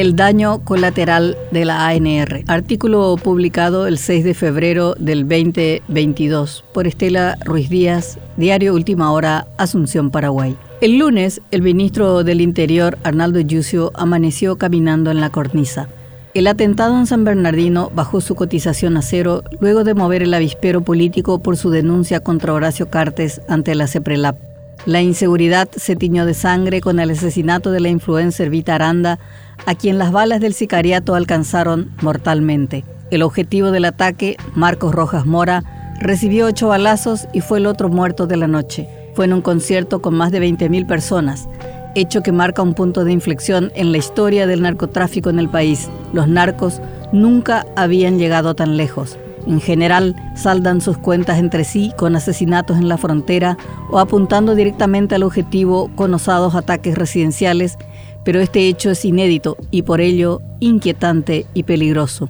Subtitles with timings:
[0.00, 2.44] El daño colateral de la ANR.
[2.46, 9.48] Artículo publicado el 6 de febrero del 2022 por Estela Ruiz Díaz, Diario Última Hora,
[9.58, 10.56] Asunción, Paraguay.
[10.80, 15.88] El lunes, el ministro del Interior, Arnaldo Yucio, amaneció caminando en la cornisa.
[16.32, 20.82] El atentado en San Bernardino bajó su cotización a cero luego de mover el avispero
[20.82, 24.49] político por su denuncia contra Horacio Cartes ante la CEPRELAP.
[24.86, 29.18] La inseguridad se tiñó de sangre con el asesinato de la influencer Vita Aranda,
[29.66, 32.84] a quien las balas del sicariato alcanzaron mortalmente.
[33.10, 35.64] El objetivo del ataque, Marcos Rojas Mora,
[36.00, 38.88] recibió ocho balazos y fue el otro muerto de la noche.
[39.14, 41.46] Fue en un concierto con más de 20.000 personas,
[41.94, 45.90] hecho que marca un punto de inflexión en la historia del narcotráfico en el país.
[46.14, 46.80] Los narcos
[47.12, 49.18] nunca habían llegado tan lejos.
[49.46, 53.56] En general, saldan sus cuentas entre sí con asesinatos en la frontera
[53.90, 57.76] o apuntando directamente al objetivo con osados ataques residenciales,
[58.24, 62.28] pero este hecho es inédito y por ello inquietante y peligroso.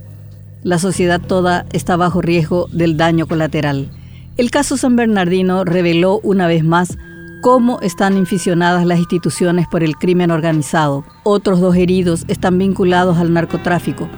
[0.63, 3.91] La sociedad toda está bajo riesgo del daño colateral.
[4.37, 6.97] El caso San Bernardino reveló una vez más
[7.43, 11.05] cómo están inficionadas las instituciones por el crimen organizado.
[11.25, 14.09] Otros dos heridos están vinculados al narcotráfico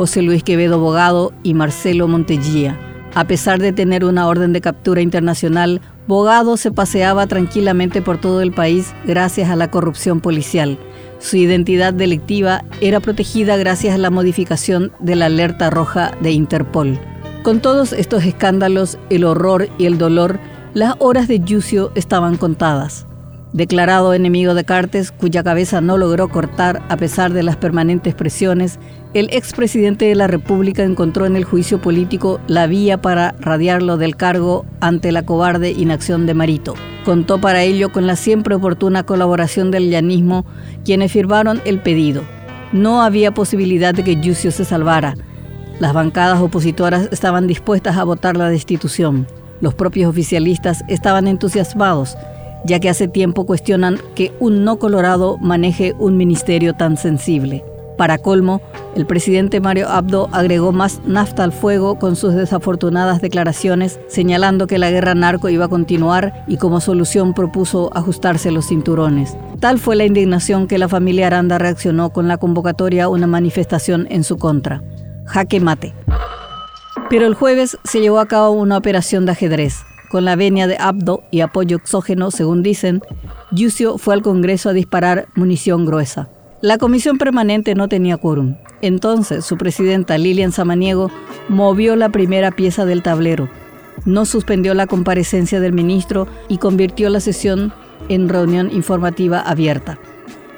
[0.00, 2.80] José Luis Quevedo Bogado y Marcelo Montellía.
[3.14, 8.40] A pesar de tener una orden de captura internacional, Bogado se paseaba tranquilamente por todo
[8.40, 10.78] el país gracias a la corrupción policial.
[11.18, 16.98] Su identidad delictiva era protegida gracias a la modificación de la alerta roja de Interpol.
[17.42, 20.40] Con todos estos escándalos, el horror y el dolor,
[20.72, 23.06] las horas de Yucio estaban contadas.
[23.52, 28.78] Declarado enemigo de Cartes, cuya cabeza no logró cortar a pesar de las permanentes presiones,
[29.12, 34.14] el expresidente de la República encontró en el juicio político la vía para radiarlo del
[34.14, 36.74] cargo ante la cobarde inacción de Marito.
[37.04, 40.46] Contó para ello con la siempre oportuna colaboración del llanismo,
[40.84, 42.22] quienes firmaron el pedido.
[42.72, 45.16] No había posibilidad de que Yucio se salvara.
[45.80, 49.26] Las bancadas opositoras estaban dispuestas a votar la destitución.
[49.60, 52.16] Los propios oficialistas estaban entusiasmados
[52.64, 57.64] ya que hace tiempo cuestionan que un no colorado maneje un ministerio tan sensible.
[58.00, 58.62] Para colmo,
[58.96, 64.78] el presidente Mario Abdo agregó más nafta al fuego con sus desafortunadas declaraciones, señalando que
[64.78, 69.36] la guerra narco iba a continuar y como solución propuso ajustarse los cinturones.
[69.60, 74.06] Tal fue la indignación que la familia Aranda reaccionó con la convocatoria a una manifestación
[74.08, 74.82] en su contra.
[75.26, 75.92] Jaque mate.
[77.10, 79.84] Pero el jueves se llevó a cabo una operación de ajedrez.
[80.10, 83.00] Con la venia de Abdo y apoyo exógeno, según dicen,
[83.52, 86.28] Yucio fue al Congreso a disparar munición gruesa.
[86.60, 88.56] La comisión permanente no tenía quórum.
[88.82, 91.12] Entonces, su presidenta Lilian Samaniego
[91.48, 93.48] movió la primera pieza del tablero.
[94.04, 97.72] No suspendió la comparecencia del ministro y convirtió la sesión
[98.08, 100.00] en reunión informativa abierta.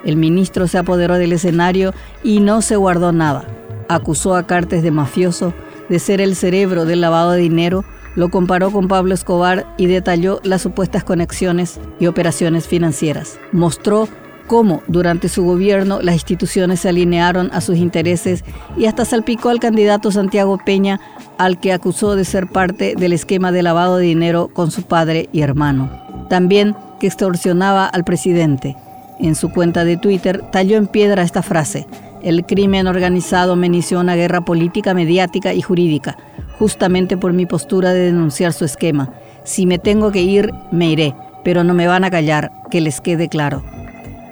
[0.02, 1.92] El ministro se apoderó del escenario
[2.24, 3.44] y no se guardó nada.
[3.90, 5.52] Acusó a Cartes de mafioso,
[5.90, 7.84] de ser el cerebro del lavado de dinero
[8.14, 13.38] lo comparó con Pablo Escobar y detalló las supuestas conexiones y operaciones financieras.
[13.52, 14.08] Mostró
[14.46, 18.44] cómo durante su gobierno las instituciones se alinearon a sus intereses
[18.76, 21.00] y hasta salpicó al candidato Santiago Peña,
[21.38, 25.28] al que acusó de ser parte del esquema de lavado de dinero con su padre
[25.32, 25.90] y hermano.
[26.28, 28.76] También que extorsionaba al presidente.
[29.18, 31.86] En su cuenta de Twitter talló en piedra esta frase,
[32.22, 36.16] el crimen organizado me inició una guerra política, mediática y jurídica
[36.62, 39.12] justamente por mi postura de denunciar su esquema.
[39.42, 41.12] Si me tengo que ir, me iré,
[41.42, 43.64] pero no me van a callar, que les quede claro.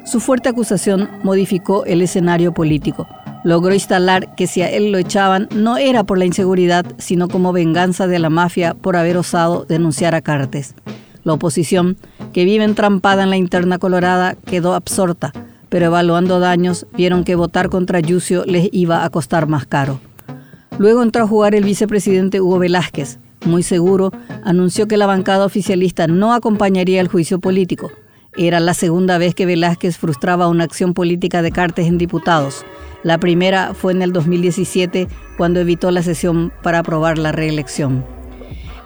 [0.05, 3.09] Su fuerte acusación modificó el escenario político.
[3.43, 7.53] Logró instalar que si a él lo echaban no era por la inseguridad, sino como
[7.53, 10.77] venganza de la mafia por haber osado denunciar a Cartes.
[11.25, 11.97] La oposición,
[12.33, 15.33] que vive entrampada en la interna colorada, quedó absorta,
[15.69, 19.99] pero evaluando daños vieron que votar contra Yucio les iba a costar más caro.
[20.81, 23.19] Luego entró a jugar el vicepresidente Hugo Velázquez.
[23.45, 24.13] Muy seguro,
[24.45, 27.93] anunció que la bancada oficialista no acompañaría el juicio político.
[28.35, 32.65] Era la segunda vez que Velázquez frustraba una acción política de Cartes en diputados.
[33.03, 35.07] La primera fue en el 2017,
[35.37, 38.03] cuando evitó la sesión para aprobar la reelección.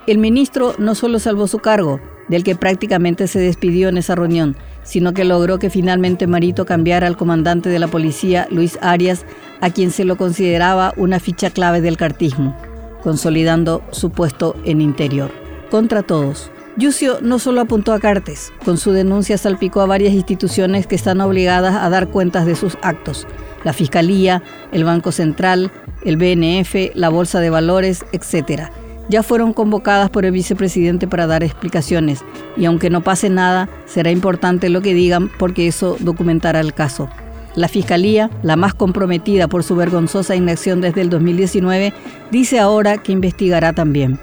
[0.09, 4.57] El ministro no solo salvó su cargo, del que prácticamente se despidió en esa reunión,
[4.85, 9.27] sino que logró que finalmente Marito cambiara al comandante de la policía, Luis Arias,
[9.61, 12.57] a quien se lo consideraba una ficha clave del cartismo,
[13.03, 15.31] consolidando su puesto en interior.
[15.71, 16.51] Contra todos.
[16.77, 21.21] Yucio no solo apuntó a Cartes, con su denuncia salpicó a varias instituciones que están
[21.21, 23.29] obligadas a dar cuentas de sus actos,
[23.63, 24.43] la Fiscalía,
[24.73, 25.71] el Banco Central,
[26.05, 28.71] el BNF, la Bolsa de Valores, etc.,
[29.09, 32.25] ya fueron convocadas por el vicepresidente para dar explicaciones
[32.57, 37.09] y aunque no pase nada, será importante lo que digan porque eso documentará el caso.
[37.55, 41.93] La Fiscalía, la más comprometida por su vergonzosa inacción desde el 2019,
[42.33, 44.19] dice ahora que investigará también.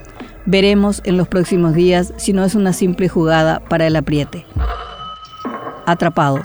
[0.45, 4.45] Veremos en los próximos días si no es una simple jugada para el apriete.
[5.85, 6.41] Atrapado.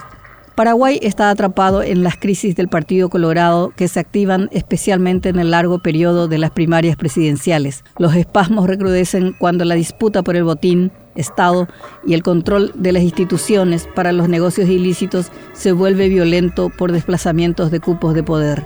[0.57, 5.51] Paraguay está atrapado en las crisis del Partido Colorado que se activan especialmente en el
[5.51, 7.83] largo periodo de las primarias presidenciales.
[7.99, 11.67] Los espasmos recrudecen cuando la disputa por el botín, Estado
[12.07, 17.69] y el control de las instituciones para los negocios ilícitos se vuelve violento por desplazamientos
[17.69, 18.65] de cupos de poder.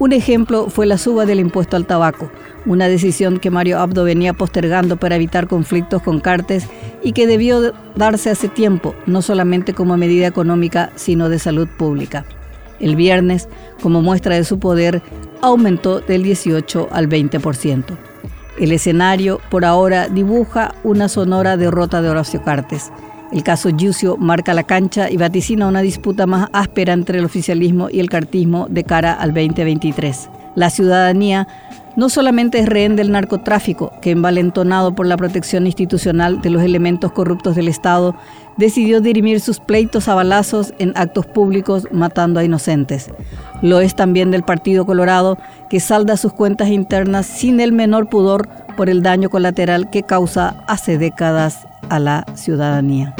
[0.00, 2.30] Un ejemplo fue la suba del impuesto al tabaco,
[2.64, 6.66] una decisión que Mario Abdo venía postergando para evitar conflictos con Cartes
[7.02, 12.24] y que debió darse hace tiempo, no solamente como medida económica, sino de salud pública.
[12.78, 13.46] El viernes,
[13.82, 15.02] como muestra de su poder,
[15.42, 17.84] aumentó del 18 al 20%.
[18.58, 22.90] El escenario, por ahora, dibuja una sonora derrota de Horacio Cartes.
[23.32, 27.88] El caso Yusio marca la cancha y vaticina una disputa más áspera entre el oficialismo
[27.88, 30.28] y el cartismo de cara al 2023.
[30.56, 31.46] La ciudadanía
[31.94, 37.12] no solamente es rehén del narcotráfico, que envalentonado por la protección institucional de los elementos
[37.12, 38.16] corruptos del Estado,
[38.56, 43.10] decidió dirimir sus pleitos a balazos en actos públicos matando a inocentes.
[43.62, 45.38] Lo es también del Partido Colorado,
[45.68, 50.64] que salda sus cuentas internas sin el menor pudor por el daño colateral que causa
[50.66, 53.14] hace décadas a la ciudadanía.